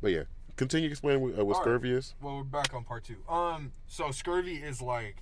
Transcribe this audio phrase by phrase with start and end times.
[0.00, 0.22] But yeah,
[0.56, 1.66] continue explaining what, uh, what All right.
[1.66, 2.14] scurvy is.
[2.20, 3.16] Well, we're back on part two.
[3.28, 5.16] Um, so scurvy is like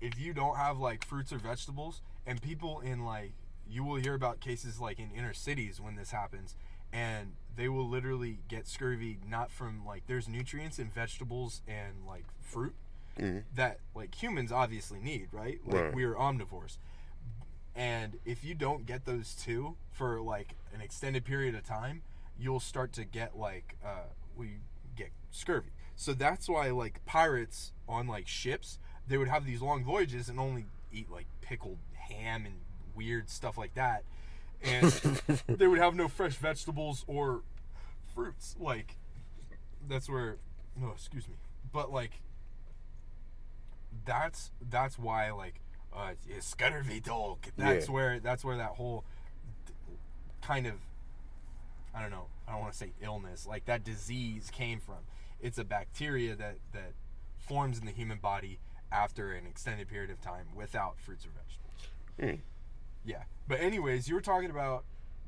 [0.00, 3.32] if you don't have like fruits or vegetables, and people in like
[3.68, 6.56] you will hear about cases like in inner cities when this happens,
[6.92, 12.24] and they will literally get scurvy not from like there's nutrients in vegetables and like
[12.40, 12.74] fruit
[13.18, 13.42] Mhm.
[13.54, 15.60] that like humans obviously need, right?
[15.66, 15.94] Like Right.
[15.94, 16.78] we're omnivores.
[17.74, 22.02] And if you don't get those two for like an extended period of time,
[22.40, 24.58] you'll start to get like uh we
[24.96, 25.70] get scurvy.
[25.96, 30.40] So that's why like pirates on like ships, they would have these long voyages and
[30.40, 32.54] only eat like pickled ham and
[32.94, 34.04] weird stuff like that.
[34.62, 34.84] And
[35.46, 37.42] they would have no fresh vegetables or
[38.14, 38.56] fruits.
[38.58, 38.96] Like
[39.88, 40.36] that's where
[40.76, 41.34] no, excuse me.
[41.72, 42.20] But like
[44.04, 45.60] that's that's why like
[45.92, 47.38] uh scurvy dog.
[47.56, 47.92] That's Yeah.
[47.92, 49.04] where that's where that whole
[50.40, 50.74] kind of
[51.94, 52.26] I don't know.
[52.46, 53.46] I don't want to say illness.
[53.46, 54.96] Like that disease came from.
[55.40, 56.92] It's a bacteria that that
[57.38, 58.58] forms in the human body
[58.92, 62.40] after an extended period of time without fruits or vegetables.
[62.42, 62.42] Hmm.
[63.04, 63.22] Yeah.
[63.48, 64.84] But anyways, you were talking about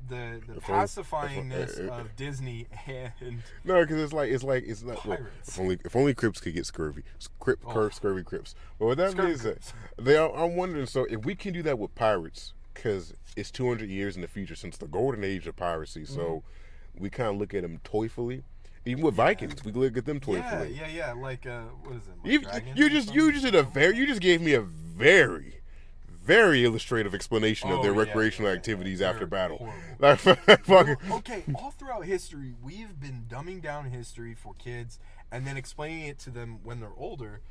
[0.09, 4.83] the the If pacifyingness if- of Disney and No, because it's like it's like it's
[4.83, 5.05] not.
[5.05, 7.03] Well, if only if only Crips could get scurvy,
[7.39, 7.71] Crip, Oh.
[7.71, 8.53] cur, scurvy Crips.
[8.79, 9.73] But what that Scurvy means, that Crips.
[9.97, 10.85] they are, I'm wondering.
[10.87, 14.55] So if we can do that with pirates, because it's 200 years in the future
[14.55, 17.03] since the golden age of piracy, so Mm-hmm.
[17.03, 18.43] we kind of look at them toyfully.
[18.85, 20.75] Even with Vikings, we look at them toyfully.
[20.77, 21.13] yeah, yeah.
[21.13, 22.43] Like uh, what is it?
[22.53, 25.59] Like You, you just you just did a very you just gave me a very
[26.07, 28.57] very illustrative explanation of Oh, their yeah, recreational yeah, yeah.
[28.59, 29.67] activities after battle.
[29.99, 30.19] Like
[30.67, 34.99] Well, okay, all throughout history, we've been dumbing down history for kids
[35.31, 37.41] and then explaining it to them when they're older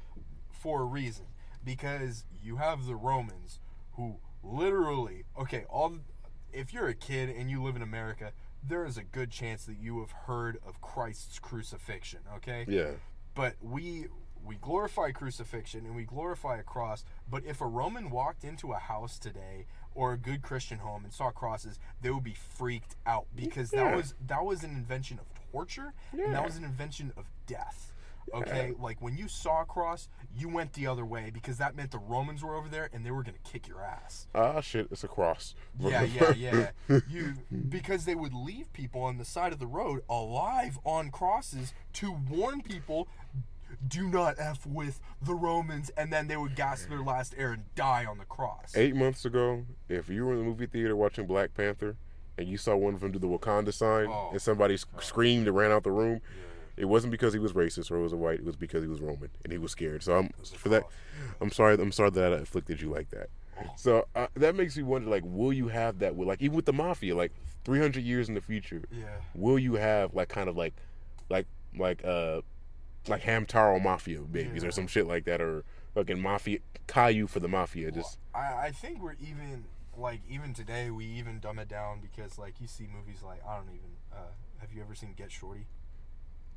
[0.51, 1.27] for a reason.
[1.65, 3.59] Because you have the Romans
[3.97, 5.99] who literally, okay, all
[6.53, 9.77] if you're a kid and you live in America, there is a good chance that
[9.79, 12.65] you have heard of Christ's crucifixion, okay?
[12.69, 12.91] yeah.
[13.35, 14.07] but we
[14.45, 18.77] we glorify crucifixion and we glorify a cross but if a roman walked into a
[18.77, 23.27] house today or a good christian home and saw crosses they would be freaked out
[23.37, 23.85] because Yeah.
[23.85, 27.92] that was that was an invention of torture and that was an invention of death
[28.35, 31.91] okay like when you saw a cross you went the other way because that meant
[31.91, 35.05] the romans were over there and they were to kick your ass Ah shit, it's
[35.05, 35.55] a cross.
[35.79, 36.33] yeah, yeah,
[36.89, 36.99] yeah.
[37.09, 37.35] You
[37.69, 42.13] because they would leave people on the side of the road alive on crosses to
[42.13, 43.09] warn people
[43.89, 47.65] do not f with the Romans and then they would gasp their last air and
[47.75, 48.77] die on the cross.
[48.77, 51.97] Eight months ago, if you were in the movie theater watching Black Panther
[52.39, 54.29] and you saw one of them do the Wakanda sign Oh.
[54.33, 56.21] and somebody sc- screamed and ran out the room,
[56.77, 58.41] it wasn't because he was racist or was a white.
[58.41, 60.03] It was because he was Roman and he was scared.
[60.03, 60.85] So I'm for that.
[61.41, 61.75] I'm sorry.
[61.75, 63.29] I'm sorry that I afflicted you like that.
[63.77, 66.65] So uh, that makes me wonder, like, will you have that with, like, even with
[66.65, 67.31] the mafia, like,
[67.65, 69.05] 300 years in the future, Yeah.
[69.35, 70.75] will you have like kind of like,
[71.31, 71.47] like,
[71.79, 72.41] like, uh,
[73.07, 74.69] like Hamtaro mafia babies Yeah.
[74.69, 77.93] or some shit like that, or fucking mafia Caillou for the mafia?
[77.93, 79.65] Just I, I think we're even
[79.97, 83.57] like even today we even dumb it down because like you see movies like I
[83.59, 84.17] don't even uh,
[84.61, 85.67] have you ever seen Get Shorty?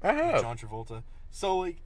[0.06, 0.42] I have.
[0.42, 1.04] John Travolta.
[1.32, 1.78] So like,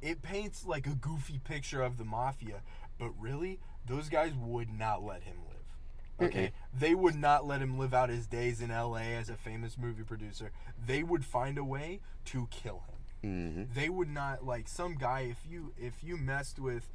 [0.00, 2.62] it paints like a goofy picture of the mafia,
[2.98, 6.28] but really, those guys would not let him live.
[6.28, 9.14] Okay, they would not let him live out his days in L.A.
[9.16, 10.52] as a famous movie producer.
[10.86, 12.84] They would find a way to kill
[13.22, 13.30] him.
[13.30, 16.88] hmm They would not like some guy if you if you messed with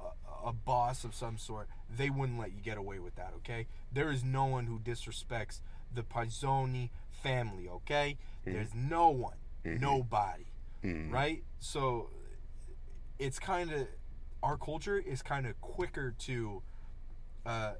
[0.00, 3.32] a, a boss of some sort, they wouldn't let you get away with that.
[3.38, 5.60] Okay, there is no one who disrespects
[5.94, 7.68] the Pizzoni family.
[7.68, 8.16] Okay,
[8.54, 10.46] there's no one, nobody,
[10.82, 11.10] Mhm.
[11.12, 11.42] right?
[11.58, 12.10] So
[13.18, 13.88] it's kind of
[14.42, 16.62] our culture is kind of quicker to
[17.46, 17.74] uh,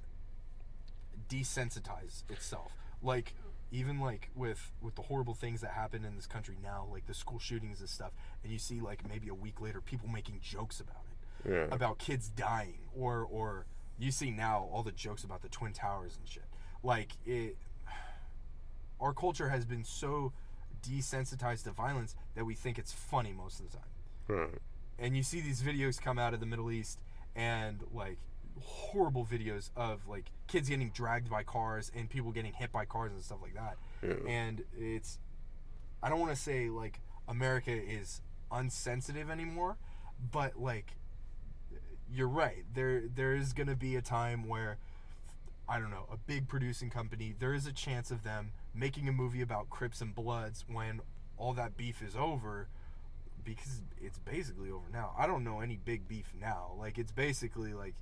[1.29, 2.73] desensitize itself.
[3.03, 3.35] Like
[3.71, 7.15] even like with with the horrible things that happen in this country now, like the
[7.15, 8.13] school shootings and stuff,
[8.43, 11.75] and you see like maybe a week later people making jokes about it, Yeah.
[11.75, 13.67] about kids dying, or or
[13.99, 16.45] you see now all the jokes about the twin towers and shit.
[16.83, 17.57] Like it,
[19.01, 20.33] our culture has been so
[20.85, 23.87] desensitized to violence that we think it's funny most of the time
[24.29, 24.59] Right.
[24.99, 26.99] and you see these videos come out of the Middle East
[27.35, 28.19] and like
[28.63, 33.13] horrible videos of like kids getting dragged by cars and people getting hit by cars
[33.13, 33.77] and stuff like that.
[34.03, 34.31] Yeah.
[34.31, 35.19] And it's
[36.03, 38.21] I don't want to say like America is
[38.53, 39.77] unsensitive anymore,
[40.31, 40.93] but like
[42.11, 42.65] you're right.
[42.73, 44.79] There there is going to be a time where
[45.69, 49.13] I don't know, a big producing company, there is a chance of them making a
[49.13, 51.01] movie about Crips and Bloods when
[51.37, 52.69] all that beef is over
[53.45, 55.13] because it's basically over now.
[55.19, 56.73] I don't know any big beef now.
[56.79, 57.95] Like it's basically like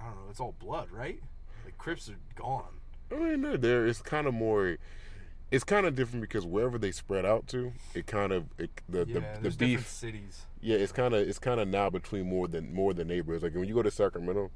[0.00, 1.20] I don't know, it's all blood, right?
[1.64, 2.80] Like Crips are gone.
[3.10, 3.86] I mean, they're there.
[3.86, 4.76] It's kind of more.
[5.50, 9.06] it's kind of different because wherever they spread out to, it kind of it, the
[9.08, 9.88] yeah, the, the beef.
[9.88, 10.44] cities.
[10.60, 13.42] Yeah, it's kind of it's kind of now between more than more than neighborhoods.
[13.44, 14.50] Like when you go to Sacramento,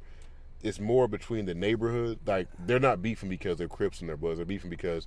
[0.62, 2.18] it's more between the neighborhood.
[2.26, 4.38] Like they're not beefing because they're Crips and they're Bloods.
[4.38, 5.06] They're beefing because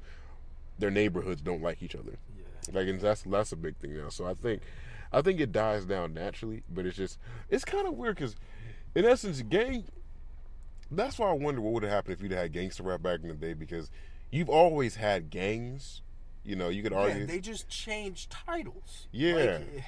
[0.79, 2.17] their neighborhoods don't like each other.
[2.37, 2.79] Yeah.
[2.79, 4.09] Like and that's that's a big thing now.
[4.09, 4.61] So I think
[5.11, 7.19] I think it dies down naturally, but it's just
[7.49, 8.35] it's kind of weird because
[8.95, 9.85] in essence, gang.
[10.91, 13.27] That's why I wonder what would have happened if you'd had gangster rap back in
[13.27, 13.89] the day because
[14.29, 16.01] you've always had gangs.
[16.43, 17.21] You know, you could argue.
[17.21, 19.07] Yeah, they just changed titles.
[19.11, 19.33] Yeah.
[19.33, 19.47] Like,
[19.77, 19.81] eh,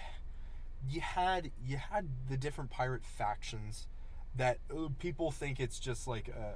[0.90, 3.88] you had you had the different pirate factions
[4.38, 6.56] that uh, people think it's just like a,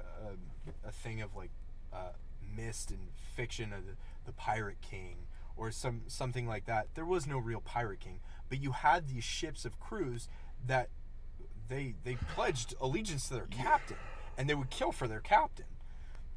[0.86, 1.50] a, a thing of like
[1.92, 2.12] uh,
[2.56, 3.92] mist and fiction of the,
[4.26, 6.88] the pirate king or some something like that.
[6.94, 10.28] There was no real pirate king, but you had these ships of crews
[10.66, 10.88] that
[11.68, 13.96] they they pledged allegiance to their captain
[14.36, 15.66] and they would kill for their captain.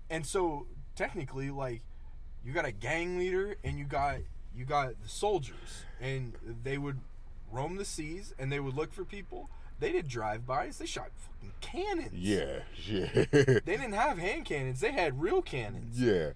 [0.09, 1.81] And so technically like
[2.43, 4.17] you got a gang leader and you got
[4.55, 6.99] you got the soldiers and they would
[7.51, 9.49] roam the seas and they would look for people.
[9.83, 10.77] They did drive-bys.
[10.77, 12.13] They shot fucking cannons.
[12.13, 13.25] yeah, yeah.
[13.33, 14.79] They didn't have hand cannons.
[14.79, 15.99] They had real cannons.
[15.99, 16.29] Yeah,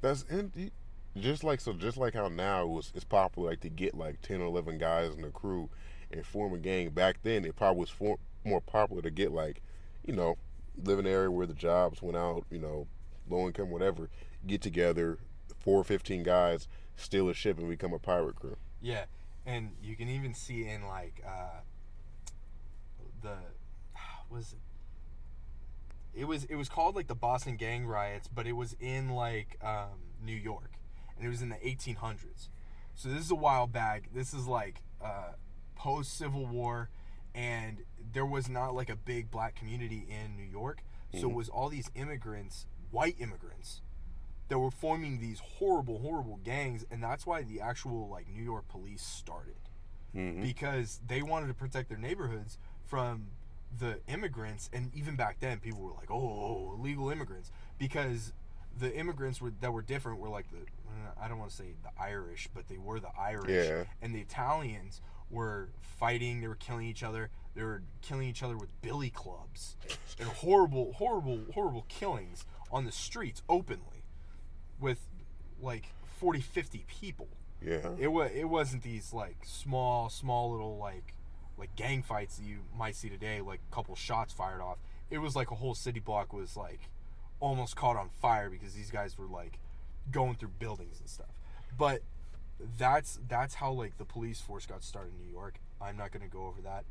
[0.00, 0.70] that's and
[1.14, 1.74] just like so.
[1.74, 4.78] Just like how now it was it's popular like to get like ten or eleven
[4.78, 5.68] guys in the crew
[6.10, 6.88] and form a gang.
[6.88, 9.60] Back then, it probably was for, more popular to get like,
[10.06, 10.38] you know,
[10.82, 12.46] live in an area where the jobs went out.
[12.50, 12.86] You know,
[13.28, 14.08] low income, whatever.
[14.46, 15.18] Get together,
[15.60, 18.56] four or fifteen guys, steal a ship, and become a pirate crew.
[18.80, 19.04] Yeah,
[19.44, 21.60] and you can even see in like uh,
[23.22, 23.36] the
[24.30, 26.20] was it?
[26.20, 29.56] It was it was called like the Boston gang riots, but it was in like
[29.62, 30.72] um, New York,
[31.16, 32.48] and it was in the 1800s.
[32.94, 34.10] So this is a while back.
[34.12, 35.32] This is like uh,
[35.76, 36.90] post Civil War,
[37.34, 37.82] and
[38.12, 40.80] there was not like a big black community in New York.
[41.14, 43.80] So it was all these immigrants, white immigrants,
[44.48, 48.68] that were forming these horrible, horrible gangs, and that's why the actual like New York
[48.68, 49.54] police started
[50.16, 50.42] Mm-hmm.
[50.42, 52.56] because they wanted to protect their neighborhoods
[52.88, 53.28] from
[53.78, 58.32] the immigrants and even back then people were like oh illegal immigrants because
[58.78, 60.58] the immigrants were that were different were like the
[61.20, 63.68] I don't want to say the Irish but they were the Irish.
[63.68, 63.84] Yeah.
[64.00, 65.00] and the Italians
[65.30, 67.30] were fighting they were killing each other.
[67.54, 69.76] They were killing each other with billy clubs.
[70.18, 74.04] And horrible horrible horrible killings on the streets openly
[74.80, 75.00] with
[75.60, 77.28] like 40 50 people.
[77.60, 81.14] Yeah, it was it wasn't these like small small little like
[81.58, 84.78] like gang fights that you might see today like a couple shots fired off
[85.10, 86.88] it was like a whole city block was like
[87.40, 89.58] almost caught on fire because these guys were like
[90.10, 91.28] going through buildings and stuff
[91.76, 92.02] but
[92.78, 96.22] that's that's how like the police force got started in New York I'm not going
[96.22, 96.84] to go over that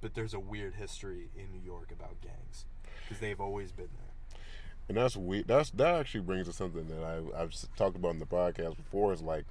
[0.00, 2.66] but there's a weird history in New York about gangs
[3.02, 4.08] because they've always been there
[4.88, 5.46] and that's weird.
[5.46, 9.12] That's that actually brings to something that I I've talked about in the podcast before.
[9.12, 9.44] Is like,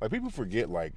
[0.00, 0.92] like people forget like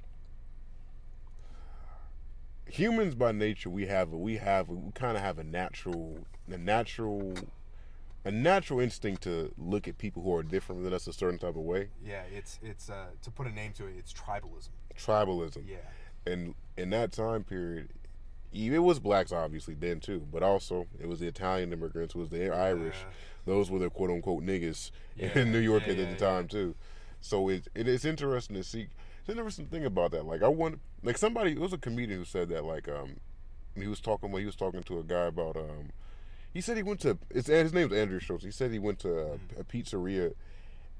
[2.70, 6.18] humans by nature we have we have we kind of have a natural
[6.50, 7.34] a natural
[8.24, 11.56] a natural instinct to look at people who are different than us a certain type
[11.56, 11.88] of way.
[12.04, 15.62] yeah it's it's uh to put a name to it it's tribalism Tribalism.
[15.66, 15.76] yeah
[16.26, 17.88] and in that time period,
[18.52, 22.28] it was blacks obviously then too, but also it was the Italian immigrants, it was
[22.30, 22.96] the Irish.
[23.00, 23.14] Yeah.
[23.46, 26.74] Those were the quote unquote niggas Yeah, in New York yeah, at the time too.
[27.20, 28.88] So it, it is interesting to see.
[29.20, 30.24] It's an interesting thing about that.
[30.26, 32.64] Like I want, like somebody, it was a comedian who said that.
[32.64, 33.16] Like um,
[33.76, 35.90] he was talking when he was talking to a guy about um,
[36.52, 38.42] he said he went to it's his name's Andrew Schulz.
[38.42, 40.34] He said he went to a, a pizzeria,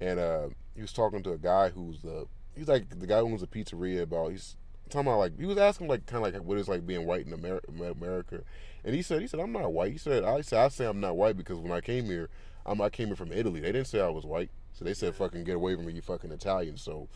[0.00, 3.26] and uh, he was talking to a guy who's the he's like the guy who
[3.26, 4.56] owns a pizzeria about he's
[4.88, 7.26] talking about like he was asking like kind of like what it's like being white
[7.26, 8.40] in America, America,
[8.84, 9.92] and he said he said I'm not white.
[9.92, 12.28] He said I said I say I'm not white because when I came here,
[12.64, 13.60] I'm I came here from Italy.
[13.60, 16.02] They didn't say I was white, so they said fucking get away from me, you
[16.02, 16.76] fucking Italian.
[16.76, 17.08] So,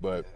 [0.00, 0.26] but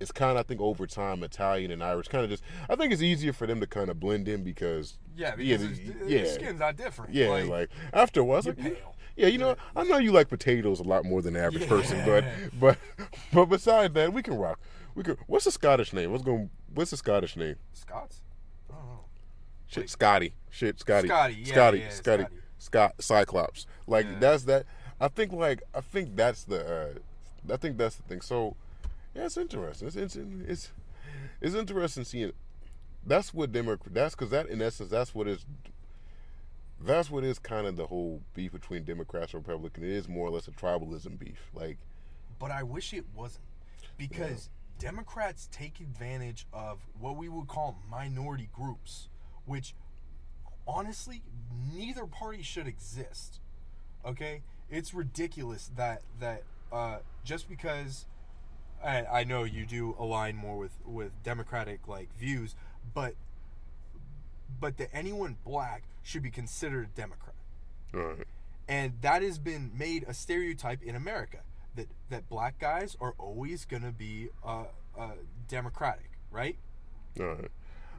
[0.00, 2.92] it's kind of I think over time Italian and Irish kind of just I think
[2.92, 6.08] it's easier for them to kind of blend in because Yeah, yeah, because the- it's-
[6.10, 6.22] yeah.
[6.22, 7.14] their skin's not different.
[7.14, 8.94] yeah, like, after a while, it's like, pale.
[9.16, 11.68] yeah, you know, I know you like potatoes a lot more than the average Yeah.
[11.68, 12.24] person, but
[12.60, 12.78] but
[13.32, 14.60] but besides that, we can rock.
[14.94, 15.16] We can.
[15.26, 16.10] What's the Scottish name?
[16.12, 16.50] What's going?
[16.74, 17.56] What's the Scottish name?
[17.72, 18.20] Scots.
[18.70, 19.04] I don't know.
[19.68, 20.34] Shit, Scotty.
[20.50, 21.08] Shit, Scotty.
[21.08, 21.78] Scotty, yeah, Scotty.
[21.80, 22.22] yeah, Scotty.
[22.24, 22.36] Scotty.
[22.58, 22.94] Scott.
[23.00, 23.66] Cyclops.
[23.86, 24.18] Like Yeah.
[24.18, 24.66] that's that.
[25.00, 26.64] I think like I think that's the.
[26.66, 28.20] uh I think that's the thing.
[28.20, 28.56] So
[29.14, 29.88] yeah, it's interesting.
[29.88, 30.70] It's it's it's,
[31.40, 32.32] it's interesting seeing.
[33.06, 33.94] That's what Democrat.
[33.94, 35.44] That's because that in essence that's what is.
[36.80, 39.84] That's what is kind of the whole beef between Democrats and Republicans.
[39.84, 41.50] It is more or less a tribalism beef.
[41.52, 41.78] Like
[42.38, 43.44] But I wish it wasn't.
[43.96, 44.48] Because
[44.78, 49.08] Democrats take advantage of what we would call minority groups,
[49.44, 49.74] which
[50.68, 51.22] honestly,
[51.72, 53.40] neither party should exist.
[54.06, 54.42] Okay?
[54.70, 58.06] It's ridiculous that that uh, just because
[58.84, 62.54] I, I know you do align more with with democratic like views,
[62.94, 63.14] but
[64.60, 67.34] but that anyone black should be considered a Democrat,
[67.92, 68.26] Right.
[68.68, 71.38] and that has been made a stereotype in America
[71.76, 74.64] that that black guys are always gonna be uh,
[74.98, 75.10] uh,
[75.48, 76.56] democratic, right?
[77.18, 77.50] Right.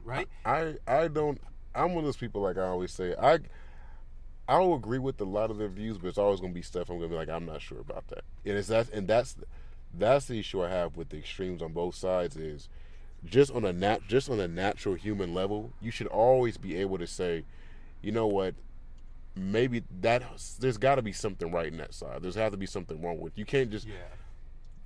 [0.04, 0.28] Right?
[0.44, 1.40] I I don't.
[1.74, 3.14] I'm one of those people like I always say.
[3.20, 3.38] I
[4.48, 6.96] I'll agree with a lot of their views, but it's always gonna be stuff I'm
[6.96, 8.24] gonna be like I'm not sure about that.
[8.44, 9.36] And it's that and that's
[9.96, 12.68] that's the issue I have with the extremes on both sides is
[13.24, 16.98] just on a nat just on a natural human level, you should always be able
[16.98, 17.44] to say,
[18.00, 18.54] you know what,
[19.36, 20.22] maybe that
[20.58, 22.22] there's got to be something right in that side.
[22.22, 23.36] There's have to be something wrong with.
[23.36, 23.94] You can't just Yeah.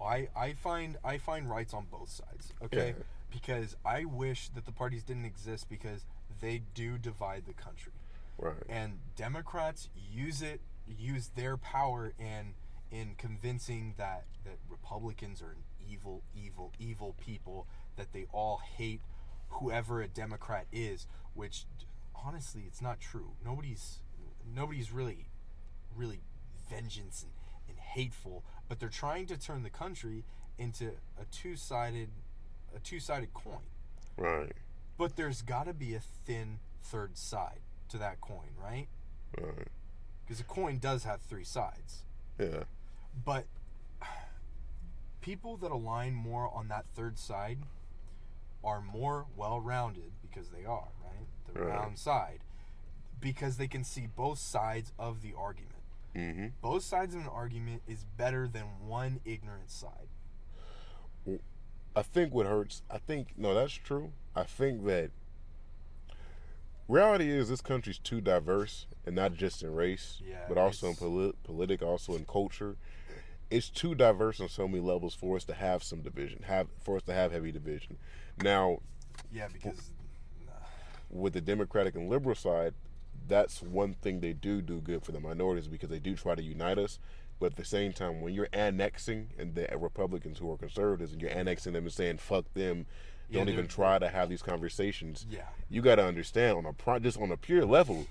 [0.01, 2.53] I I find I find rights on both sides.
[2.65, 2.95] Okay.
[2.97, 3.05] Yeah.
[3.31, 6.05] Because I wish that the parties didn't exist because
[6.41, 7.93] they do divide the country.
[8.39, 8.55] right.
[8.69, 12.55] and Democrats use it use their power in
[12.95, 19.01] in convincing that that Republicans are an evil evil evil people that they all hate
[19.49, 21.65] whoever a Democrat is which
[22.25, 23.99] honestly it's not true nobody's
[24.55, 25.27] nobody's really
[25.97, 26.21] really
[26.71, 27.33] vengeance and,
[27.69, 30.25] and hateful but they're trying to turn the country
[30.59, 30.87] into
[31.21, 32.09] a two-sided
[32.75, 33.67] a two-sided coin
[34.17, 34.53] Right.
[34.97, 38.87] but there's got to be a thin third side to that coin, right?
[39.41, 39.69] Right.
[40.25, 42.05] Because a coin does have three sides.
[42.39, 42.65] Yeah.
[43.25, 43.47] But
[45.21, 47.59] people that align more on that third side
[48.63, 51.27] are more well rounded because they are, right?
[51.53, 51.69] The Right.
[51.69, 52.41] round side.
[53.21, 55.71] Because they can see both sides of the argument.
[56.15, 56.47] Mm-hmm.
[56.61, 60.09] Both sides of an argument is better than one ignorant side.
[61.97, 62.83] I think what hurts.
[62.91, 64.13] I think no, that's true.
[64.35, 65.11] I think that
[66.89, 70.97] reality is this country's too diverse, and not just in race, Yeah, but also in
[70.97, 72.77] polit- politic, also in culture.
[73.51, 76.97] It's too diverse on so many levels for us to have some division, have for
[76.97, 77.99] us to have heavy division.
[78.43, 78.81] Now,
[79.33, 79.91] Yeah, because
[81.11, 82.75] with the Democratic and liberal side,
[83.29, 86.43] that's one thing they do do good for the minorities because they do try to
[86.43, 86.99] unite us.
[87.41, 91.21] But at the same time, when you're annexing and the Republicans who are conservatives and
[91.21, 92.87] you're annexing them and saying "fuck them,"
[93.29, 95.27] Yeah, don't even try to have these conversations.
[95.31, 98.07] yeah, You got to understand on a pro- just on a pure level,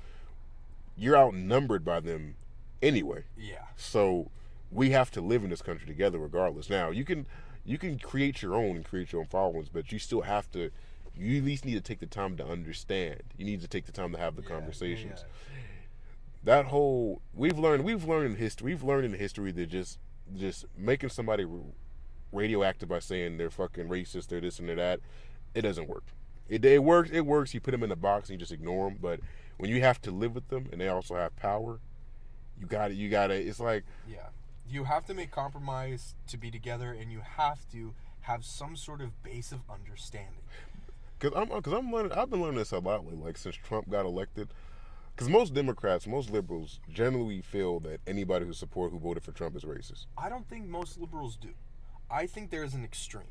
[0.98, 2.36] you're outnumbered by them
[2.82, 3.24] anyway.
[3.38, 4.30] yeah, So
[4.74, 6.70] we have to live in this country together regardless.
[6.70, 7.28] Now you can
[7.66, 10.72] you can create your own and create your own followings, but you still have to
[11.16, 13.22] you at least need to take the time to understand.
[13.38, 15.20] You need to take the time to have the Yeah, conversations.
[15.24, 15.60] yeah.
[16.44, 20.00] That whole we've learned we've learned in history we've learned in history that just
[20.36, 21.46] just making somebody
[22.32, 25.00] radioactive by saying they're fucking racist, they're this and they're that,
[25.54, 26.04] it doesn't work.
[26.50, 27.10] It, it works.
[27.12, 27.54] It works.
[27.54, 28.98] You put them in a box and you just ignore them.
[29.02, 29.20] But
[29.58, 31.80] when you have to live with them and they also have power,
[32.60, 33.36] you got to You got to.
[33.36, 34.28] It's like Yeah.
[34.68, 39.02] You have to make compromise to be together and you have to have some sort
[39.02, 40.44] of base of understanding.
[41.20, 42.12] Cause I'm, uh, cause I'm learning.
[42.14, 43.24] I've been learning this a lot lately.
[43.24, 44.50] Like since Trump got elected,
[45.16, 49.56] because most Democrats, most liberals, generally feel that anybody who support who voted for Trump
[49.56, 50.08] is racist.
[50.18, 51.50] I don't think most liberals do.
[52.10, 53.24] I think there's an extreme.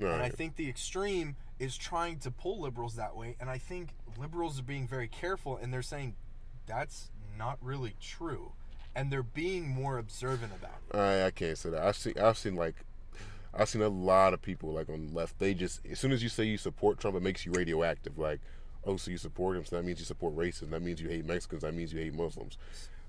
[0.00, 3.36] All And I think the extreme is trying to pull liberals that way.
[3.40, 6.14] And I think liberals are being very careful and they're saying
[6.66, 8.52] that's not really true.
[8.98, 10.96] And they're being more observant about it.
[10.96, 11.82] I, I can't say that.
[11.82, 12.14] I've seen.
[12.18, 12.74] I've seen like.
[13.54, 15.38] I've seen a lot of people like on the left.
[15.38, 18.18] They just as soon as you say you support Trump, it makes you radioactive.
[18.18, 18.40] Like,
[18.84, 19.64] oh, so you support him?
[19.64, 20.70] So that means you support racism.
[20.70, 21.62] That means you hate Mexicans.
[21.62, 22.58] That means you hate Muslims.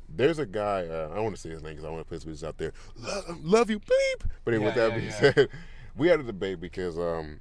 [0.07, 0.85] There's a guy.
[0.87, 2.47] Uh, I don't want to say his name because I want to put his business
[2.47, 2.73] out there.
[2.95, 4.29] Love, love you, bleep.
[4.45, 5.33] But anyway, with that yeah, being yeah.
[5.33, 5.49] said,
[5.97, 7.39] we had a debate because um,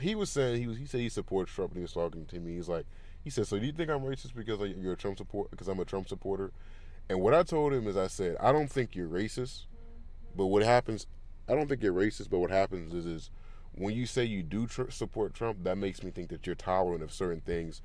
[0.00, 2.40] he was saying he was he said he supports Trump and he was talking to
[2.40, 2.56] me.
[2.56, 2.86] He's like,
[3.22, 5.80] he said, so do you think I'm racist because you're a Trump support because I'm
[5.80, 6.50] a Trump supporter?
[7.08, 9.66] And what I told him is, I said, I don't think you're racist,
[10.36, 11.06] but what happens,
[11.48, 13.30] I don't think you're racist, but what happens is, is
[13.72, 17.02] when you say you do tr- support Trump, that makes me think that you're tolerant
[17.02, 17.82] of certain things.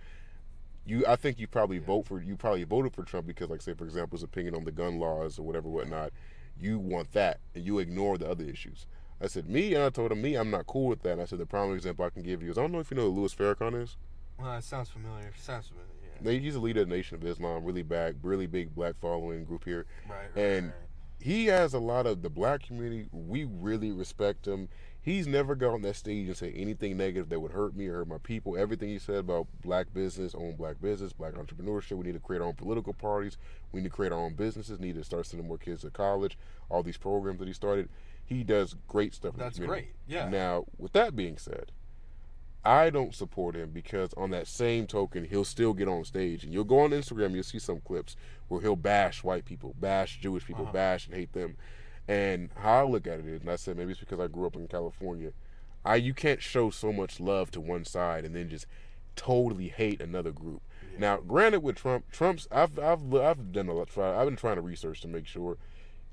[0.85, 3.73] You, I think you probably vote for you probably voted for Trump because, like, say
[3.73, 6.11] for example, his opinion on the gun laws or whatever, whatnot.
[6.59, 8.85] You want that, and you ignore the other issues.
[9.19, 11.13] I said me, and I told him me, I'm not cool with that.
[11.13, 12.91] And I said the prime example I can give you is I don't know if
[12.91, 13.97] you know who Louis Farrakhan is.
[14.37, 15.31] Well, it sounds familiar.
[15.37, 15.89] Sounds familiar.
[16.21, 19.43] They- He's a leader of the Nation of Islam, really bad, really big black following
[19.45, 19.85] group here.
[20.09, 20.75] Right, right, And right.
[21.19, 23.07] he has a lot of the black community.
[23.11, 24.69] We really respect him.
[25.01, 27.97] He's never got on that stage and say anything negative that would hurt me or
[27.97, 28.57] hurt my people.
[28.57, 31.91] Everything he said about black business, own black business, black entrepreneurship.
[31.97, 33.37] We need to create our own political parties.
[33.71, 34.79] We need to create our own businesses.
[34.79, 36.39] Need to start sending more kids to college.
[36.69, 37.87] All these programs that he started.
[38.25, 39.35] He does great stuff.
[39.37, 40.27] That's great, yeah.
[40.27, 41.71] Now, with that being said,
[42.65, 46.51] I don't support him because on that same token, he'll still get on stage and
[46.53, 48.15] you'll go on Instagram, you'll see some clips
[48.47, 50.73] where he'll bash white people, bash Jewish people, Uh-huh.
[50.73, 51.57] bash and hate them.
[52.07, 54.45] And how I look at it is, and I said maybe it's because I grew
[54.47, 55.31] up in California.
[55.83, 58.65] I you can't show so much love to one side and then just
[59.15, 60.61] totally hate another group.
[60.97, 63.89] Now, granted, with Trump, Trump's I've I've I've done a lot.
[63.89, 65.57] Try, I've been trying to research to make sure.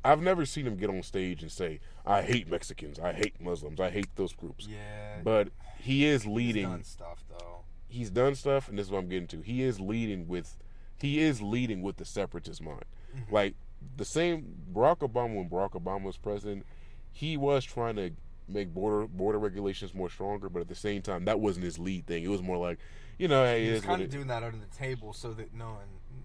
[0.05, 3.79] I've never seen him get on stage and say, "I hate Mexicans, I hate Muslims,
[3.79, 5.21] I hate those groups." Yeah.
[5.23, 5.51] But
[5.83, 6.69] he is he's leading.
[6.71, 7.61] done stuff though.
[7.89, 9.41] He's done stuff, and this is what I'm getting to.
[9.43, 10.57] He is leading with,
[10.99, 12.85] he is leading with the separatist mind.
[13.15, 13.35] Mm-hmm.
[13.35, 13.55] Like
[13.97, 16.65] the same Barack Obama when Barack Obama was president,
[17.11, 18.13] he was trying to
[18.49, 22.07] make border border regulations more stronger, but at the same time, that wasn't his lead
[22.07, 22.23] thing.
[22.25, 22.79] It was more like,
[23.19, 25.67] you know, hey, He was kind of doing that under the table so that no
[25.67, 25.75] one,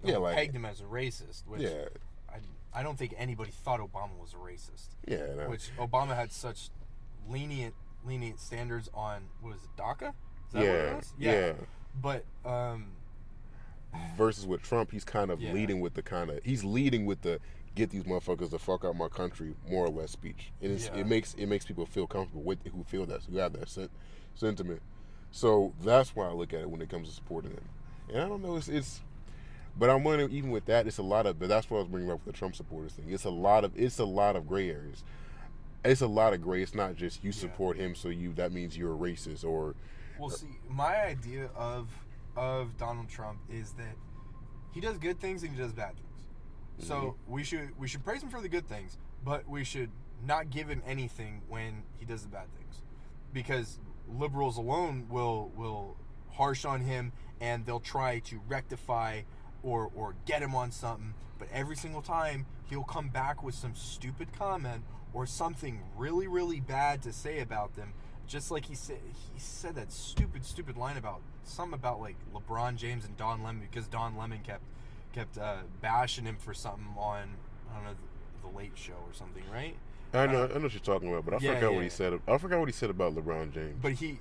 [0.04, 1.46] no Yeah, one like- pegged him as a racist.
[1.48, 1.86] Which yeah,
[2.30, 2.38] I,
[2.80, 4.88] I don't think anybody thought Obama was a racist.
[5.06, 5.50] yeah, no.
[5.50, 6.70] Which Obama had such
[7.28, 7.74] lenient
[8.08, 10.10] lenient standards on what was it DACA?
[10.48, 11.14] Is that yeah, what it was?
[11.18, 11.54] yeah,
[12.02, 12.88] But um,
[14.16, 15.54] Versus with Trump, he's kind of Yeah.
[15.54, 17.40] leading with the kind of he's leading with the
[17.76, 20.52] get these motherfuckers to fuck out my country more or less speech.
[20.62, 20.98] And it's, Yeah.
[21.02, 23.90] it makes it makes people feel comfortable with who feel that who have that sen-
[24.36, 24.82] sentiment.
[25.32, 27.66] So that's why I look at it when it comes to supporting him.
[28.10, 29.02] And I don't know, it's, it's
[29.78, 31.40] but I'm wondering even with that, it's a lot of.
[31.40, 33.06] But that's what I was bringing up with the Trump supporters thing.
[33.10, 35.04] It's a lot of it's a lot of gray areas.
[35.88, 36.62] It's a lot of gray.
[36.62, 37.38] It's not just you Yeah.
[37.38, 39.76] support him, so you that means you're a racist or
[40.20, 41.90] Well, see, my idea of
[42.36, 43.96] of Donald Trump is that
[44.72, 46.28] he does good things and he does bad things.
[46.80, 47.32] So mm-hmm.
[47.32, 49.90] we should we should praise him for the good things, but we should
[50.24, 52.82] not give him anything when he does the bad things,
[53.34, 55.98] because liberals alone will will
[56.32, 59.22] harsh on him and they'll try to rectify
[59.64, 61.14] or or get him on something.
[61.40, 64.84] But every single time he'll come back with some stupid comment
[65.14, 67.94] or something really really bad to say about them
[68.28, 69.00] just like he said
[69.34, 73.66] he said that stupid stupid line about something about like LeBron James and Don Lemon
[73.72, 74.64] because Don Lemon kept
[75.14, 77.38] kept uh, bashing him for something on
[77.72, 77.96] I don't know
[78.44, 79.76] the, the Late Show or something, right?
[80.14, 81.76] I know I know what you're talking about, but I yeah, forgot yeah.
[81.76, 82.20] what he said.
[82.28, 83.78] I forgot what he said about LeBron James.
[83.82, 84.20] But he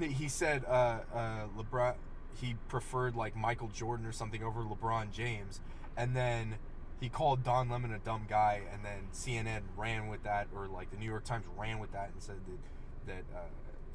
[0.00, 1.94] he said uh, uh, LeBron
[2.40, 5.60] he preferred like Michael Jordan or something over LeBron James,
[5.96, 6.56] and then
[7.04, 10.90] he called Don Lemon a dumb guy, and then CNN ran with that, or like
[10.90, 13.40] the New York Times ran with that and said that that uh,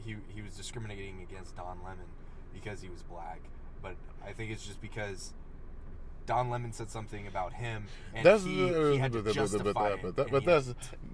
[0.06, 2.06] he he was discriminating against Don Lemon
[2.54, 3.40] because he was black.
[3.82, 5.34] But I think it's just because
[6.28, 10.30] Don Lemon said something about him, and that's he, he had to justify but, that-
[10.30, 10.68] but that's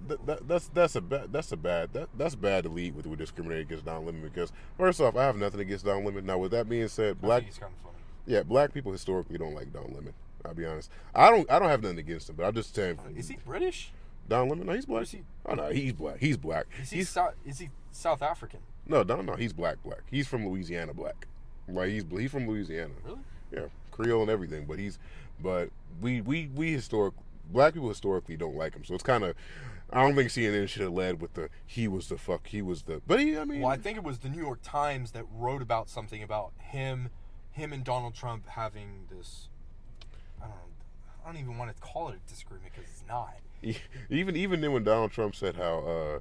[0.06, 3.06] that, that- that's that's a bad that's a bad that, that's bad to lead with
[3.06, 6.26] with discriminating against Don Lemon because first off I have nothing against Don Lemon.
[6.26, 8.02] Now with that being said, black think he's kind of funny.
[8.26, 10.12] yeah black people historically don't like Don Lemon.
[10.46, 10.90] I'll be honest.
[11.14, 13.38] I don't I don't have nothing against him, but I'm just saying uh, Is he
[13.44, 13.92] British?
[14.28, 14.66] Don Lemon.
[14.66, 15.02] No, he's black.
[15.04, 16.18] Is he- Oh no, he's black.
[16.18, 16.66] He's black.
[16.82, 17.34] Is he he's South?
[17.44, 18.60] Is he South African?
[18.86, 20.02] no Don no he's black black.
[20.10, 21.26] He's from Louisiana black.
[21.68, 22.94] Like he's he's from Louisiana.
[23.04, 23.18] Really?
[23.52, 24.64] Yeah, Creole and everything.
[24.66, 24.98] But he's,
[25.40, 27.14] but we we we historic
[27.52, 28.84] black people historically don't like him.
[28.84, 29.36] So it's kind of,
[29.92, 32.82] I don't think CNN should have led with the he was the fuck he was
[32.82, 33.00] the.
[33.06, 35.62] But he, I mean, Well, I think it was the New York Times that wrote
[35.62, 37.10] about something about him,
[37.52, 39.48] him and Donald Trump having this.
[41.26, 41.40] I don't.
[41.40, 43.34] Even want to call it a disagreement because it's not.
[44.10, 45.78] even even then when Donald Trump said how.
[45.80, 46.18] uh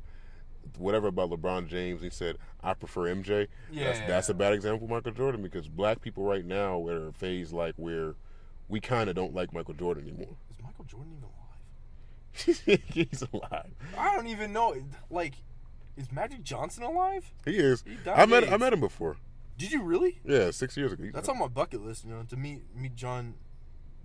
[0.80, 4.08] Whatever about LeBron James, he said, "I prefer MJ." That's, Yeah.
[4.08, 7.54] that's a bad example Michael Jordan because black people right now are at a phase
[7.54, 8.16] like where
[8.68, 10.36] we kind of don't like Michael Jordan anymore.
[10.50, 11.24] Is Michael Jordan even
[12.74, 12.82] alive?
[12.94, 13.70] He's alive.
[13.96, 14.76] I don't even know.
[15.12, 15.36] Like,
[15.96, 17.32] is Magic Johnson alive?
[17.46, 17.84] He is.
[17.86, 19.18] He I met I met him before.
[19.56, 20.20] Did you really?
[20.26, 21.04] Yeah, six years ago.
[21.14, 22.06] That's on my bucket list.
[22.06, 23.36] You know, to meet meet John.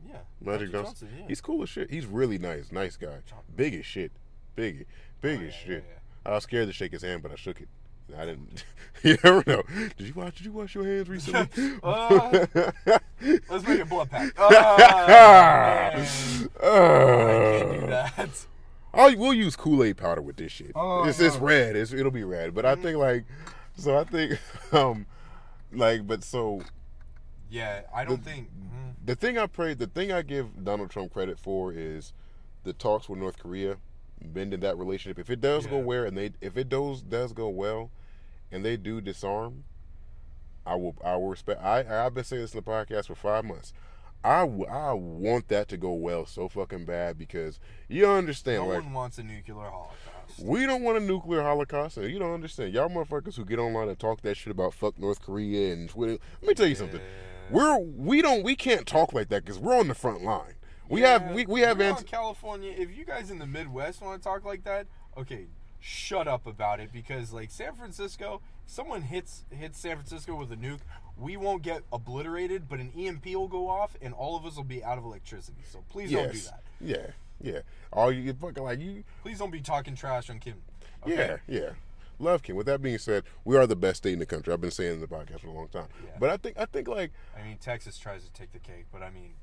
[0.08, 1.08] Yeah, Magic Johnson.
[1.18, 1.24] yeah.
[1.28, 1.90] He's cool as shit.
[1.90, 3.18] He's really nice, nice guy.
[3.56, 4.12] Big as shit.
[4.56, 4.86] Big,
[5.20, 5.84] big Oh, as yeah, shit.
[5.86, 7.68] yeah, I was scared to shake his hand, but I shook it.
[8.18, 8.64] I didn't.
[9.04, 9.62] you never know.
[9.96, 10.36] Did you watch?
[10.36, 11.48] Did you wash your hands recently?
[11.82, 12.46] Uh,
[13.50, 14.32] Let's make a blood pact.
[14.38, 16.48] Ah, man.
[16.62, 18.46] I can't do that.
[18.92, 20.72] I'll, we'll use Kool Aid powder with this shit.
[20.74, 21.76] Oh, it's it's red.
[21.76, 22.54] It's, it'll be red.
[22.54, 23.24] But I think like,
[23.76, 24.38] so I think,
[24.72, 25.06] um,
[25.72, 26.62] like, but so
[27.50, 28.48] Yeah, I don't think.
[28.48, 32.12] mm, the thing I pray, the thing I give Donald Trump credit for is
[32.64, 33.76] the talks with North Korea,
[34.22, 35.18] bending that relationship.
[35.18, 35.84] If it does go Yeah.
[35.84, 37.90] where and they, if it does does go well,
[38.52, 39.64] and they do disarm,
[40.66, 41.60] I will I will respect.
[41.62, 43.72] I I've been saying this in the podcast for five months.
[44.22, 47.58] I, w- I want that to go well so fucking bad because
[47.88, 50.40] you understand No like one wants a nuclear holocaust.
[50.42, 52.74] we don't want a nuclear holocaust, and you don't understand.
[52.74, 56.18] Y'all motherfuckers who get online and talk that shit about fuck North Korea and Twitter.
[56.42, 57.00] Let me tell you something.
[57.50, 60.54] We're we don't we can't talk like that because we're on the front line.
[60.88, 62.72] We Yeah, have we, we have anti- California.
[62.76, 64.86] If you guys in the Midwest want to talk like that,
[65.16, 65.46] okay,
[65.78, 70.56] shut up about it because like San Francisco, someone hits hits San Francisco with a
[70.56, 70.80] nuke,
[71.16, 74.64] we won't get obliterated, but an EMP will go off and all of us will
[74.64, 75.62] be out of electricity.
[75.70, 76.62] So please don't do yes that.
[76.80, 77.06] yeah
[77.40, 77.60] Yeah.
[77.92, 79.04] All you fucking like you.
[79.22, 80.56] Please don't be talking trash on Kim.
[81.06, 81.70] Yeah, yeah.
[82.20, 82.54] Love Kim.
[82.56, 84.52] With that being said, we are the best state in the country.
[84.52, 85.86] I've been saying in the podcast for a long time.
[86.04, 86.10] Yeah.
[86.18, 89.02] But I think I think like I mean, Texas tries to take the cake, but
[89.02, 89.34] I mean,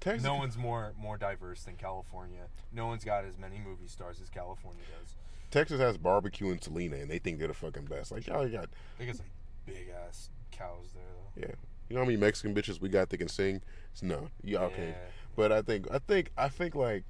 [0.00, 0.24] Texas.
[0.24, 2.48] no one's more more diverse than California.
[2.72, 5.14] No one's got as many movie stars as California does.
[5.50, 8.10] Texas has barbecue in Selena, and they think they're the fucking best.
[8.10, 9.26] Like y'all got, They got some
[9.64, 11.42] big ass cows there, though.
[11.48, 11.54] yeah.
[11.88, 13.60] You know how many Mexican bitches we got that can sing?
[13.92, 14.76] It's no, y'all Yeah.
[14.76, 14.96] can't.
[15.36, 17.04] But I think I think I think like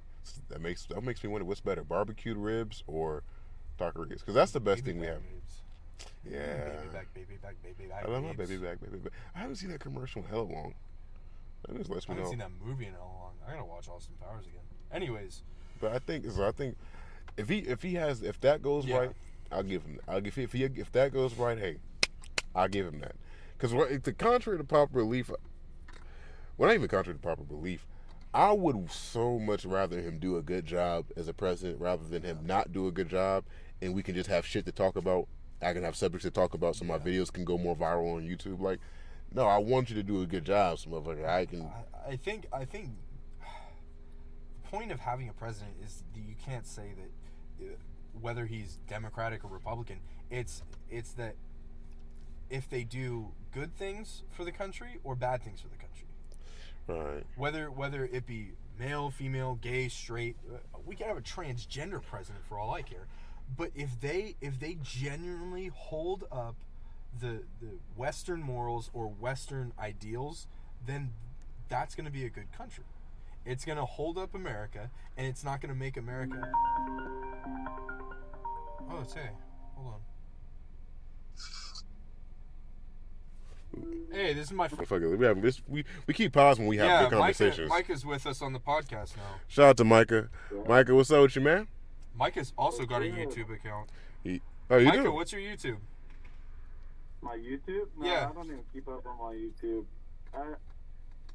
[0.48, 3.22] that makes that makes me wonder what's better, barbecued ribs or
[3.78, 5.16] Because that's the best Baby thing we have.
[5.16, 5.62] ribs.
[6.24, 6.64] Yeah.
[6.68, 8.04] Baby back, baby back, baby back.
[8.06, 9.12] I love my baby back, baby back.
[9.34, 10.74] I haven't seen that commercial in hella long.
[11.68, 12.30] That just lets I haven't know.
[12.30, 13.32] seen that movie in how long.
[13.46, 14.60] I gotta watch Austin Powers again.
[14.92, 15.42] Anyways,
[15.80, 16.46] But I think so.
[16.46, 16.76] I think
[17.36, 18.98] if he if he has if that goes Yeah.
[18.98, 19.10] right,
[19.52, 19.98] I'll give him.
[20.08, 21.58] I'll give if he if that goes right.
[21.58, 21.76] Hey,
[22.54, 23.16] I'll give him that.
[23.58, 25.30] Because the contrary to popular belief,
[26.56, 27.86] well, not even contrary to popular belief,
[28.32, 32.22] I would so much rather him do a good job as a president rather than
[32.22, 33.44] him not do a good job,
[33.82, 35.28] and we can just have shit to talk about.
[35.62, 38.22] I can have subjects to talk about, so my videos can go more viral on
[38.22, 38.60] YouTube.
[38.60, 38.80] Like,
[39.32, 41.26] no, I want you to do a good job, so motherfucker.
[41.26, 41.62] I can.
[41.62, 42.90] I, I think I think
[43.40, 47.76] the point of having a president is that you can't say that uh,
[48.20, 50.00] whether he's Democratic or Republican.
[50.30, 51.34] It's it's that
[52.50, 56.06] if they do good things for the country or bad things for the country.
[56.86, 57.24] Right.
[57.36, 62.44] Whether whether it be male, female, gay, straight, uh, we can have a transgender president
[62.48, 63.06] for all I care.
[63.56, 66.56] But if they if they genuinely hold up
[67.20, 70.46] the the Western morals or Western ideals,
[70.86, 71.12] then
[71.68, 72.84] that's going to be a good country.
[73.46, 76.50] It's going to hold up America, and it's not going to make America.
[78.90, 79.30] Oh, it's hey,
[79.76, 80.00] hold on.
[84.12, 84.68] Hey, this is my.
[84.68, 85.02] Fr- Fuck.
[85.02, 85.60] We have this.
[85.68, 87.68] We we keep pausing when we have yeah, good Micah, conversations.
[87.68, 89.40] Micah's with us on the podcast now.
[89.48, 90.28] Shout out to Micah.
[90.66, 91.68] Micah, what's up with you, man?
[92.16, 93.90] Micah's also got a YouTube account.
[94.22, 95.12] He, oh, you Micah, do?
[95.12, 95.78] what's your YouTube?
[97.20, 97.88] My YouTube?
[97.98, 98.28] No, Yeah.
[98.30, 99.84] I don't even keep up on my YouTube.
[100.34, 100.54] I,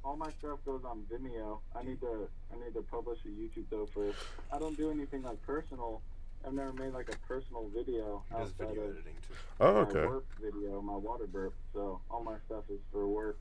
[0.04, 1.60] all my stuff goes on Vimeo.
[1.76, 4.18] I need to I need to publish a YouTube though first.
[4.54, 6.02] I don't do anything like personal.
[6.46, 9.34] I've never made like a personal video He outside video of editing too.
[9.60, 10.06] Oh, my okay.
[10.06, 11.54] work video, my water burp.
[11.74, 13.40] So all my stuff is for work.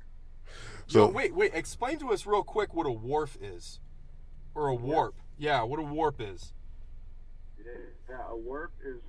[0.86, 1.52] So Yo, wait, wait.
[1.54, 3.78] Explain to us real quick what a wharf is,
[4.54, 5.14] or a warp.
[5.38, 6.52] Yeah, what a warp is.
[8.08, 9.00] Yeah, a warp is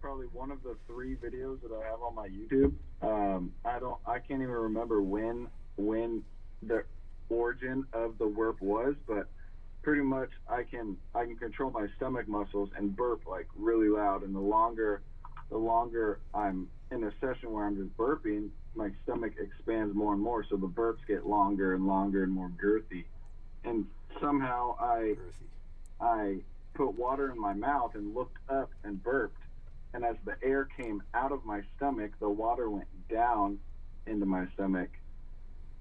[0.00, 2.72] probably one of the three videos that I have on my YouTube.
[3.02, 6.22] Um, I don't, I can't even remember when when
[6.62, 6.84] the
[7.28, 9.28] origin of the warp was, but
[9.82, 14.22] pretty much I can I can control my stomach muscles and burp like really loud.
[14.22, 15.02] And the longer
[15.50, 20.22] the longer I'm in a session where I'm just burping, my stomach expands more and
[20.22, 23.04] more, so the burps get longer and longer and more girthy.
[23.64, 23.86] And
[24.20, 25.16] somehow I.
[25.98, 26.42] I
[26.76, 29.40] put water in my mouth and looked up and burped.
[29.94, 33.58] And as the air came out of my stomach, the water went down
[34.06, 34.90] into my stomach.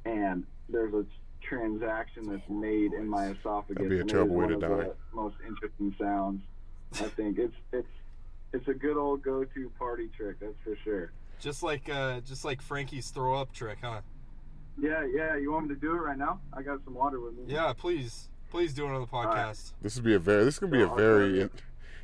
[0.05, 1.05] And there's a
[1.41, 3.75] transaction that's made in my esophagus.
[3.75, 4.87] That'd be a terrible way to die.
[5.13, 6.41] most interesting sounds.
[6.93, 7.89] I think it's it's
[8.53, 11.11] it's a good old go-to party trick, that's for sure.
[11.39, 14.01] Just like uh, just like Frankie's throw up trick, huh?
[14.79, 15.35] Yeah, yeah.
[15.35, 16.39] You want me to do it right now?
[16.53, 17.43] I got some water with me.
[17.47, 19.73] Yeah, please, please do it on the podcast.
[19.81, 20.45] this would be a very.
[20.45, 21.41] This could be a So I'll very.
[21.41, 21.49] In,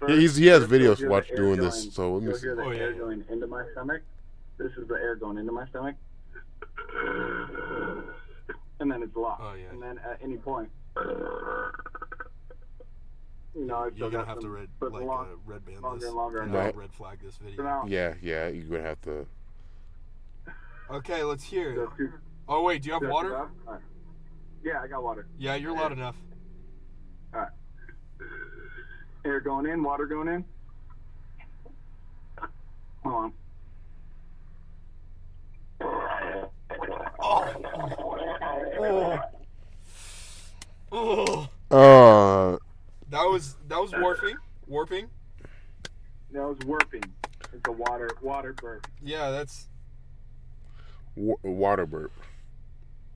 [0.01, 1.93] First- he's, he has videos hear watch doing going- this.
[1.93, 2.41] So let me see.
[2.41, 2.97] hear the Oh, yeah, air yeah.
[2.97, 4.01] going into my stomach.
[4.57, 5.95] This is the air going into my stomach.
[8.81, 9.41] And then it's locked.
[9.45, 9.69] Oh, yeah.
[9.71, 11.03] And then at any point, you
[13.65, 15.99] know, I've You're gonna got have to some- red like long- uh, red band longer
[15.99, 16.07] this.
[16.09, 17.63] and longer or I red flag this video.
[17.63, 18.47] now, Yeah, yeah.
[18.49, 19.25] You're gonna have to.
[20.89, 21.75] Okay, let's hear it.
[21.75, 22.13] the two-
[22.49, 23.35] Oh wait, do you have water?
[23.35, 23.81] about- all right.
[24.63, 25.27] Yeah, I got water.
[25.37, 26.17] Yeah, you're loud enough.
[27.33, 27.49] All right.
[29.25, 30.45] Air going in, water going in.
[33.03, 33.33] Hold on.
[40.91, 40.91] Oh.
[40.91, 41.47] Oh.
[41.69, 42.57] Uh,
[43.09, 44.35] That was that was warping.
[44.67, 45.07] Warping.
[46.31, 47.03] That was warping.
[47.53, 48.87] It's a water water burp.
[49.01, 49.67] Yeah, that's
[51.15, 52.11] wa- water burp.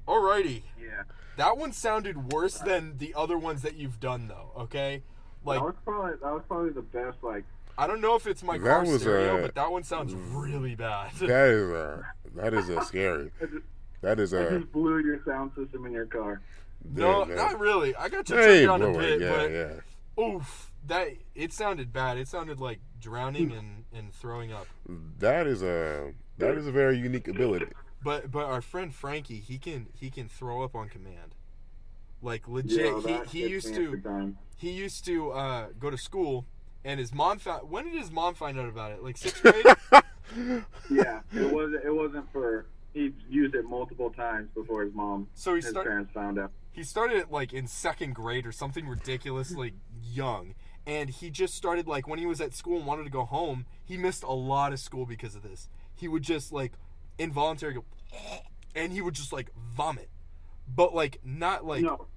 [0.07, 0.63] Alrighty.
[0.79, 1.03] Yeah.
[1.37, 4.51] That one sounded worse than the other ones that you've done, though.
[4.57, 5.03] Okay,
[5.43, 7.43] like that was probably that was probably the best like
[7.77, 11.11] I don't know if it's my car stereo, uh, but that one sounds really bad.
[11.15, 12.01] That is uh
[12.35, 13.31] that is a scary.
[14.01, 16.39] That is I a just blew your sound system in your car.
[16.93, 17.95] no, yeah, not really.
[17.95, 20.23] I got to Hey, turn it down a bit, yeah, but yeah.
[20.23, 22.19] oof, that it sounded bad.
[22.19, 24.67] It sounded like drowning and, and throwing up.
[25.17, 27.65] That is a that is a very unique ability.
[28.05, 31.33] But but our friend Frankie, he can he can throw up on command.
[32.21, 36.45] Like legit, Yo, he he used to he used to uh, go to school,
[36.85, 37.69] and his mom found.
[37.69, 39.03] When did his mom find out about it?
[39.03, 39.65] Like sixth grade.
[40.89, 41.83] Yeah, it wasn't.
[41.85, 42.65] It wasn't for.
[42.93, 46.51] He used it multiple times before his mom, So he his start- parents found out.
[46.71, 50.53] he started it like in second grade or something ridiculously young
[50.87, 53.65] and he just started like when he was at school and wanted to go home
[53.83, 56.71] he missed a lot of school because of this he would just like
[57.19, 57.83] involuntarily go
[58.75, 60.09] and he would just like vomit
[60.75, 62.07] but like not like no,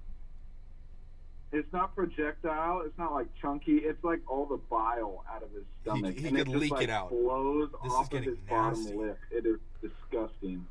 [1.51, 2.81] it's not projectile.
[2.85, 3.77] It's not like chunky.
[3.77, 6.15] It's like all the bile out of his stomach.
[6.17, 7.09] he and could it just, leak like, it out.
[7.09, 8.83] Flows This is off of his nasty.
[8.83, 9.19] bottom lip.
[9.31, 10.65] It is disgusting.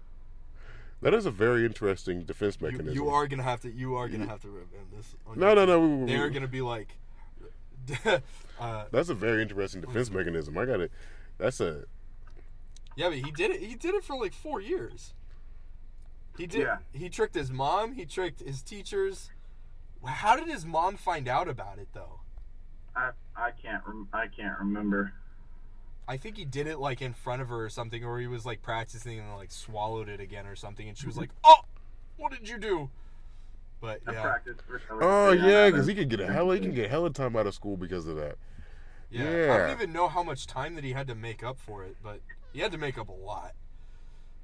[1.02, 2.94] That is a very interesting defense mechanism.
[2.94, 5.64] you are gonna have to you are gonna have to revent this on No, no,
[5.64, 5.68] YouTube.
[5.68, 5.80] no.
[5.80, 6.88] we- we- they're gonna be like
[8.60, 10.58] uh, That's a very interesting defense mechanism.
[10.58, 10.90] I got it.
[11.38, 11.84] That's a
[12.98, 13.60] Yeah, but he did it.
[13.60, 15.14] He did it for like four years.
[16.36, 16.62] He did.
[16.62, 16.78] Yeah.
[16.92, 17.92] He tricked his mom.
[17.92, 19.30] He tricked his teachers.
[20.04, 22.20] How did his mom find out about it though?
[22.96, 25.12] I I can't rem- I can't remember.
[26.08, 28.44] I think he did it like in front of her or something, or he was
[28.44, 31.20] like practicing and like swallowed it again or something, and she was mm-hmm.
[31.20, 31.60] like, "Oh,
[32.16, 32.90] what did you do?"
[33.80, 36.90] But yeah, practiced for oh yeah, because he could get a hell he can get
[36.90, 38.38] hella time out of school because of that.
[39.08, 41.84] yeah, I don't even know how much time that he had to make up for
[41.84, 42.20] it, but
[42.52, 43.54] he had to make up a lot.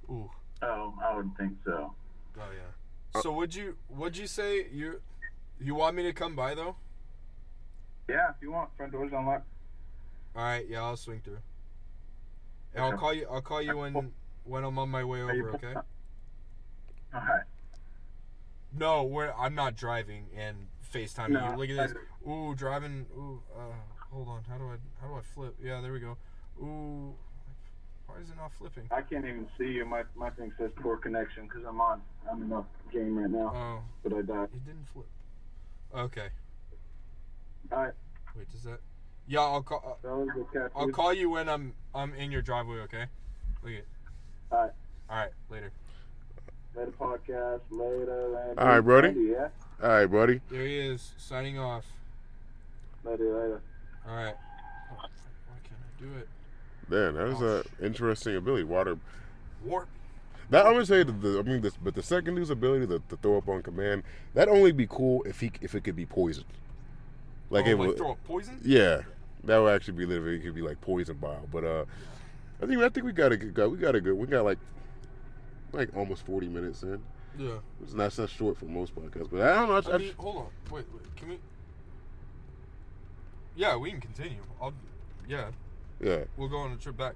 [0.08, 0.30] Ooh.
[0.62, 1.94] Oh, I would think so.
[2.38, 3.20] Oh yeah.
[3.20, 5.00] So would you would you say you
[5.60, 6.76] you want me to come by though?
[8.08, 9.46] Yeah, if you want, front doors unlocked.
[10.36, 11.38] All right, yeah, I'll swing through.
[12.74, 13.26] And I'll call you.
[13.30, 14.12] I'll call you when
[14.44, 15.54] when I'm on my way over.
[15.54, 15.74] Okay.
[15.74, 17.44] All right.
[18.76, 21.56] No, we're, I'm not driving and FaceTime No, you.
[21.56, 21.96] Look at this.
[22.28, 23.06] Ooh, driving.
[23.16, 23.74] Ooh, uh,
[24.12, 24.42] hold on.
[24.48, 25.54] How do I how do I flip?
[25.62, 26.16] Yeah, there we go.
[26.60, 27.14] Ooh,
[28.06, 28.84] why is it not flipping?
[28.90, 29.84] I can't even see you.
[29.84, 32.00] My my thing says poor connection because I'm on.
[32.30, 34.48] I'm in a game right now, Oh, but I died.
[34.54, 35.06] it didn't flip.
[35.96, 36.28] Okay.
[37.72, 37.92] All right,
[38.36, 38.78] Wait, does that?
[39.26, 39.82] Yeah, I'll call.
[40.04, 40.70] Uh, that was the.
[40.76, 42.78] I'll call you when I'm I'm in your driveway.
[42.80, 43.06] Okay.
[43.62, 43.84] Look at.
[44.52, 44.72] All right.
[45.08, 45.30] All right.
[45.50, 45.72] Later.
[46.76, 47.60] Later podcast.
[47.70, 48.28] Later.
[48.28, 48.54] Later.
[48.58, 49.14] All right, Brody.
[49.18, 49.48] Yeah.
[49.82, 50.40] All right, buddy.
[50.50, 51.84] There he is, signing off.
[53.04, 53.24] Later.
[53.24, 53.62] Later.
[54.08, 54.34] All right.
[54.92, 56.28] Oh, why can't I do it?
[56.88, 58.64] Man, that is Oh, a interesting ability.
[58.64, 58.99] Water.
[59.64, 59.88] Warp.
[60.51, 63.03] That I'm gonna say that the I mean this, but the second dude's ability to,
[63.09, 64.03] to throw up on command
[64.35, 66.44] that only be cool if he if it could be poisoned.
[67.51, 67.97] Like oh, it like would.
[67.97, 68.61] throw up poison?
[68.62, 69.03] Yeah,
[69.44, 71.47] that would actually be literally it could be like poison bile.
[71.51, 71.85] But uh,
[72.62, 73.70] I think I think we got a good.
[73.70, 74.14] We got a good.
[74.14, 74.59] We got like
[75.73, 77.01] like almost forty minutes in.
[77.38, 77.55] Yeah.
[77.83, 79.92] It's not so short for most podcasts, but I don't know.
[79.92, 80.47] I, I mean, hold on.
[80.70, 81.16] Wait, wait.
[81.16, 81.38] Can we?
[83.57, 84.42] Yeah, we can continue.
[84.61, 84.73] I'll.
[85.27, 85.47] Yeah,
[86.04, 86.24] yeah.
[86.36, 87.14] we'll go on a trip back.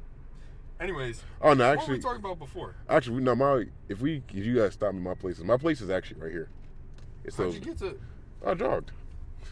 [0.80, 2.74] Anyways, Oh no, Actually, what were we talking about before?
[2.88, 3.34] actually, no.
[3.34, 6.20] My if we if you guys stop me, my place is my place is actually
[6.20, 6.48] right here.
[7.24, 7.54] It's How'd those.
[7.56, 7.98] you get to?
[8.46, 8.92] I jogged.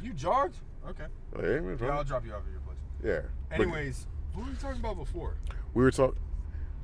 [0.02, 0.56] You jogged?
[0.88, 1.06] Okay.
[1.36, 2.78] Oh, yeah, Yeah, I'll drop you off at your place.
[3.04, 3.22] yeah.
[3.50, 5.34] But Anyways, what were we talking about before?
[5.74, 6.18] we were talking.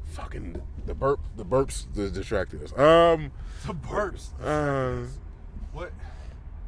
[0.07, 2.73] Fucking the burp, the burps that distracted us.
[2.77, 3.31] Um,
[3.67, 4.31] The burps.
[4.43, 5.07] uh,
[5.73, 5.93] What?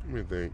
[0.06, 0.52] let me think.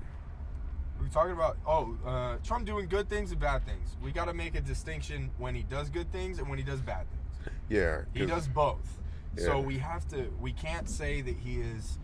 [1.01, 3.97] We were talking about oh, uh, Trump doing good things and bad things.
[4.03, 6.81] We got to make a distinction when he does good things and when he does
[6.81, 7.55] bad things.
[7.71, 8.99] Yeah, he does both.
[9.37, 10.29] So we have to.
[10.41, 11.99] We can't say that he is.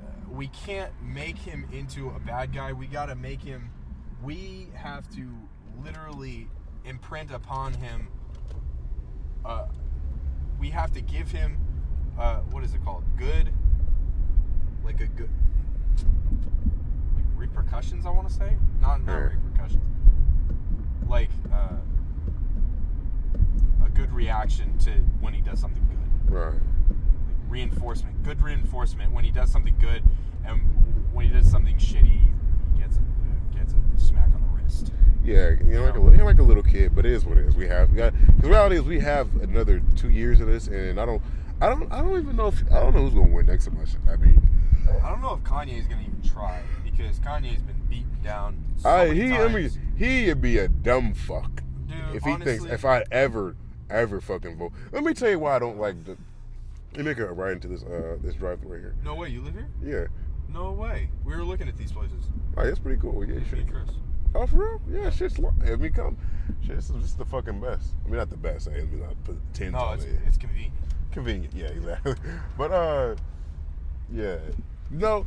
[0.00, 2.72] Uh, we can't make him into a bad guy.
[2.72, 3.70] We got to make him.
[4.22, 5.28] We have to
[5.84, 6.46] literally
[6.84, 8.08] imprint upon him.
[9.44, 9.66] Uh,
[10.58, 11.58] we have to give him.
[12.18, 13.02] Uh, what is it called?
[13.18, 13.50] Good.
[14.84, 15.30] Like a good.
[17.36, 18.06] Repercussions.
[18.06, 19.18] I want to say not not Yeah.
[19.34, 19.82] repercussions.
[21.08, 21.30] Like.
[21.52, 21.68] Uh,
[23.84, 26.34] a good reaction to when he does something good.
[26.34, 26.52] right.
[26.52, 26.60] Like
[27.48, 30.02] reinforcement, good reinforcement when he does something good,
[30.44, 30.60] and
[31.12, 32.20] when he does something shitty,
[32.74, 34.92] he gets a, gets a smack on the wrist.
[35.24, 37.46] Yeah, you know, like a, you're like a little kid, but it is what it
[37.46, 37.54] is.
[37.56, 40.98] We have, we got, the reality is we have another two years of this, and
[41.00, 41.22] I don't,
[41.60, 44.00] I don't, I don't even know if I don't know who's gonna win next election.
[44.10, 44.40] I mean,
[45.04, 46.60] I don't know if Kanye is gonna even try
[46.96, 48.56] because Kanye's been beaten down.
[48.78, 52.84] So I he, I mean, he'd be a dumb fuck Dude, if he thinks if
[52.84, 53.56] I ever,
[53.90, 54.72] ever fucking vote.
[54.92, 56.16] Let me tell you why I don't like the.
[56.96, 58.94] Let me go right into this uh this drive through right here.
[59.04, 59.68] No way, you live here?
[59.84, 61.10] Yeah, No way.
[61.24, 62.24] We were looking at these places.
[62.56, 63.22] oh, it's pretty cool.
[63.24, 63.70] Yeah, you Me should.
[63.70, 63.90] Chris.
[64.34, 64.80] Oh, for real?
[65.02, 65.38] Yeah, shit's.
[65.38, 66.16] lo- I mean, come.
[66.66, 67.90] Shit, this is, this is the fucking best.
[68.04, 68.68] I mean, not the best.
[68.68, 70.18] I mean, not put ten No, on it's, it.
[70.26, 70.74] it's convenient.
[71.12, 72.14] Convenient, yeah, exactly.
[72.58, 73.14] But uh,
[74.12, 74.36] yeah,
[74.90, 75.26] no.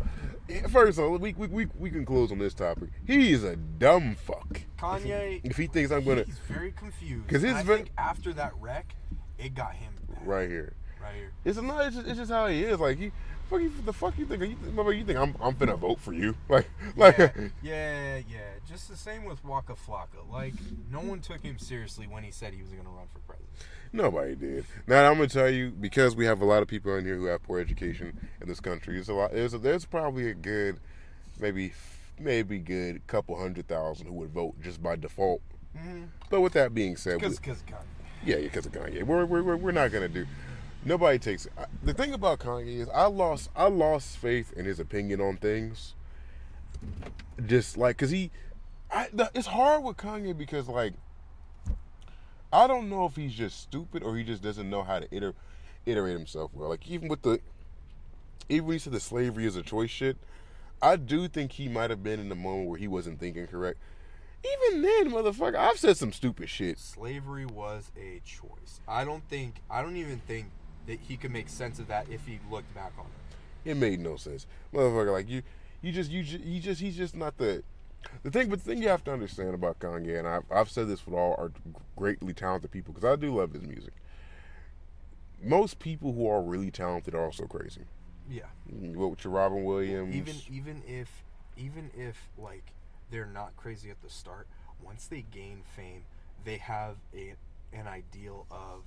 [0.71, 2.89] First, of all, we, we we we can close on this topic.
[3.05, 4.61] He is a dumb fuck.
[4.79, 5.41] Kanye.
[5.43, 7.27] If he thinks I'm gonna He's very confused.
[7.27, 8.95] Because his I ve- think after that wreck,
[9.37, 10.27] it got him bad.
[10.27, 11.31] right here, Right here.
[11.45, 11.85] it's not.
[11.85, 12.79] It's just, it's just how he is.
[12.79, 13.11] Like he,
[13.49, 14.41] fuck you, the fuck you think?
[14.43, 16.35] You, you think I'm I'm finna vote for you?
[16.49, 17.29] Like, like, yeah,
[17.61, 18.39] yeah, yeah.
[18.67, 20.29] Just the same with Waka Flocka.
[20.31, 20.53] Like,
[20.91, 23.49] no one took him seriously when he said he was to run for president.
[23.93, 24.65] nobody did.
[24.87, 27.25] Now I'm gonna tell you because we have a lot of people in here who
[27.25, 28.95] have poor education in this country.
[28.95, 29.31] There's a lot.
[29.31, 30.79] There's a, there's probably a good,
[31.39, 31.73] maybe
[32.19, 35.41] maybe good couple hundred thousand who would vote just by default.
[35.77, 36.05] Mm-hmm.
[36.29, 37.83] But with that being said, Because, because Kanye.
[38.25, 39.03] Yeah, because of Kanye.
[39.03, 40.25] We're, we're, we're not gonna do.
[40.85, 41.45] Nobody takes.
[41.45, 41.51] It.
[41.83, 45.93] The thing about Kanye is, I lost I lost faith in his opinion on things.
[47.45, 48.31] Just like, cause he,
[48.91, 50.93] I, it's hard with Kanye because like,
[52.51, 55.33] I don't know if he's just stupid or he just doesn't know how to iter,
[55.85, 56.69] iterate himself well.
[56.69, 57.39] Like even with the,
[58.47, 60.17] even when he said the slavery is a choice shit,
[60.81, 63.79] I do think he might have been in the moment where he wasn't thinking correct.
[64.43, 66.79] Even then, motherfucker, I've said some stupid shit.
[66.79, 68.79] Slavery was a choice.
[68.87, 70.47] I don't think, I don't even think
[70.89, 73.71] that he could make sense of that if he looked back on it.
[73.71, 75.11] It made no sense, motherfucker.
[75.11, 75.43] Like you,
[75.81, 77.63] you just, you just, you just, he's just not the.
[78.23, 80.87] The thing, but the thing you have to understand about Kanye, and I've, I've said
[80.87, 81.51] this with all our
[81.97, 83.91] greatly talented people, because I do love his music.
[85.43, 87.81] Most people who are really talented are also crazy.
[88.29, 88.43] Yeah.
[88.73, 90.15] Mm, what with your Robin Williams?
[90.15, 91.23] Even even if
[91.57, 92.71] even if like
[93.11, 94.47] they're not crazy at the start,
[94.81, 96.03] once they gain fame,
[96.45, 97.33] they have a
[97.73, 98.83] an ideal of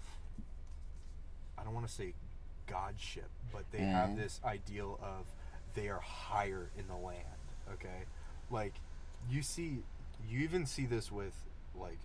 [1.62, 2.12] I don't want to say
[2.66, 4.16] godship, but they have Mhm.
[4.16, 5.26] this ideal of
[5.74, 7.38] they are higher in the land.
[7.72, 8.04] Okay,
[8.50, 8.74] like
[9.30, 9.84] you see,
[10.28, 11.34] you even see this with
[11.74, 11.98] like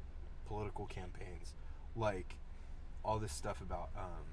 [0.45, 1.53] political campaigns,
[1.95, 2.35] like
[3.03, 4.25] all this stuff about um,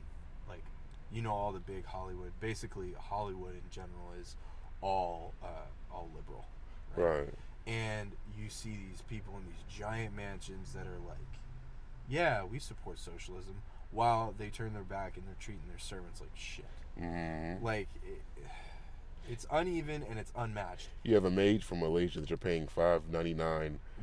[0.48, 0.62] like
[1.10, 2.32] you know all the big Hollywood.
[2.40, 4.36] Basically, Hollywood in general is
[4.82, 6.44] all uh, all liberal,
[6.96, 7.32] right.
[7.66, 11.40] and you see these people in these giant mansions that are like,
[12.08, 13.62] yeah, we support socialism,
[13.94, 16.64] while they turn their back and they're treating their servants like shit.
[16.98, 18.22] hmm Like, it,
[19.30, 20.88] it's uneven and it's unmatched.
[21.02, 23.78] You have a maid from Malaysia that you're paying five ninety nine